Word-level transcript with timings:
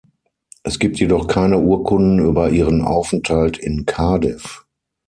Es 0.63 0.79
gibt 0.79 0.97
jedoch 0.99 1.27
keine 1.27 1.59
Urkunden 1.59 2.17
über 2.25 2.49
ihren 2.49 2.81
Aufenthalt 2.81 3.59
in 3.59 3.85
Cardiff. 3.85 4.65